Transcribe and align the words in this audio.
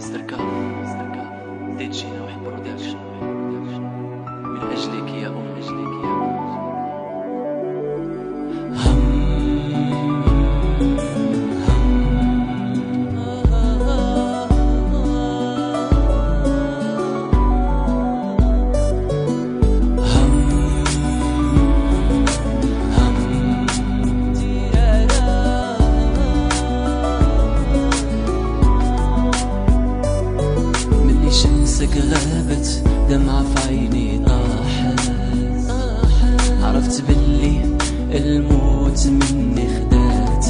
strka, 0.00 0.36
strka, 0.88 1.22
tyči 1.78 2.06
nové 2.16 2.34
prudeč, 2.44 2.96
nové 2.96 3.29
شمسك 31.80 31.96
غابت 31.96 32.82
دمعة 33.10 33.42
في 33.42 33.68
عيني 33.68 34.24
طاحت. 34.26 35.00
عرفت 36.62 37.02
باللي 37.08 37.76
الموت 38.12 39.06
مني 39.06 39.68
خدات 39.68 40.44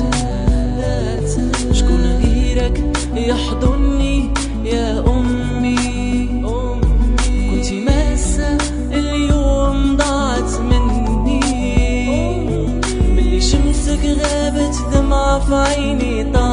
شكون 1.73 2.02
غيرك 2.23 2.93
يحضني 3.15 4.30
يا 4.65 5.05
أمي؟ 5.07 5.77
كنتي 7.51 7.80
ماسة 7.80 8.59
اليوم 8.93 9.97
ضاعت 9.97 10.60
مني. 10.60 11.41
ملي 13.09 13.41
شمسك 13.41 14.05
غابت 14.05 14.77
دمعة 14.95 15.38
في 15.38 15.55
عيني 15.55 16.24
طاحت. 16.33 16.49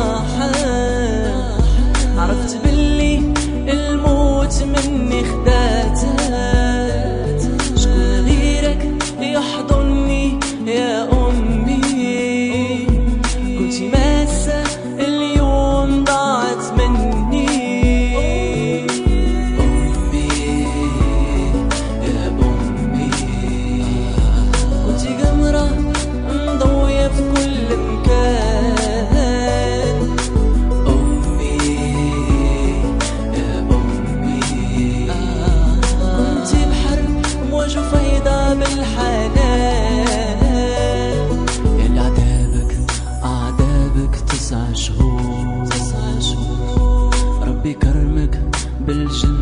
كرمك 47.77 48.41
بالجنة 48.87 49.36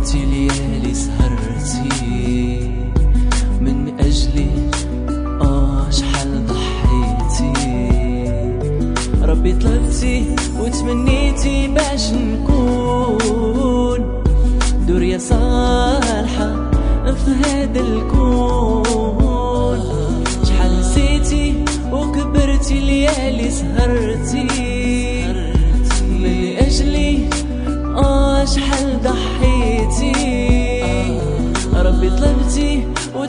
وكبرتي 0.00 0.24
ليالي 0.24 0.94
سهرتي. 0.94 2.70
من 3.60 4.00
أجلي 4.00 4.50
آه 5.42 5.90
شحال 5.90 6.46
ضحيتي. 6.46 7.52
ربي 9.22 9.52
طلبتي 9.52 10.34
وتمنيتي 10.60 11.68
باش 11.68 12.10
نكون. 12.12 14.00
دورية 14.88 15.18
صالحة 15.18 16.70
في 17.04 17.30
هذا 17.44 17.80
الكون. 17.80 18.84
شحال 20.44 20.80
نسيتي 20.80 21.64
وكبرتي 21.92 22.80
ليالي 22.80 23.50
سهرتي. 23.50 24.48
من 26.10 26.56
أجلي 26.58 27.28
آه 27.96 28.44
شحال 28.44 28.89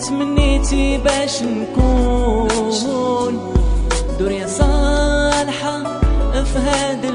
تمنيتي 0.07 0.97
باش 0.97 1.44
نكون 1.44 2.47
دنيا 4.19 4.47
صالحة 4.47 5.84
في 6.44 6.59
هذا 6.59 7.09